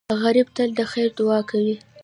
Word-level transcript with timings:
غریب 0.21 0.47
تل 0.55 0.69
د 0.79 0.81
خیر 0.91 1.09
دعا 1.19 1.39
کوي 1.49 1.75